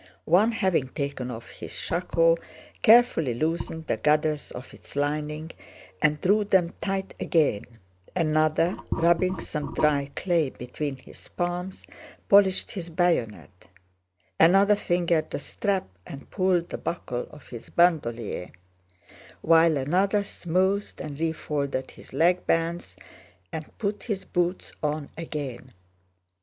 One, 0.25 0.51
having 0.53 0.87
taken 0.87 1.29
off 1.29 1.49
his 1.51 1.73
shako, 1.75 2.37
carefully 2.81 3.35
loosened 3.35 3.85
the 3.85 3.97
gathers 3.97 4.49
of 4.49 4.73
its 4.73 4.95
lining 4.95 5.51
and 6.01 6.19
drew 6.19 6.43
them 6.43 6.73
tight 6.81 7.13
again; 7.19 7.65
another, 8.15 8.77
rubbing 8.89 9.37
some 9.39 9.75
dry 9.75 10.09
clay 10.15 10.49
between 10.49 10.97
his 10.97 11.27
palms, 11.27 11.85
polished 12.29 12.71
his 12.71 12.89
bayonet; 12.89 13.67
another 14.39 14.75
fingered 14.75 15.29
the 15.29 15.37
strap 15.37 15.87
and 16.07 16.31
pulled 16.31 16.71
the 16.71 16.79
buckle 16.79 17.27
of 17.29 17.49
his 17.49 17.69
bandolier, 17.69 18.49
while 19.41 19.77
another 19.77 20.23
smoothed 20.23 20.99
and 20.99 21.19
refolded 21.19 21.91
his 21.91 22.11
leg 22.11 22.47
bands 22.47 22.95
and 23.53 23.77
put 23.77 24.01
his 24.01 24.25
boots 24.25 24.73
on 24.81 25.11
again. 25.15 25.73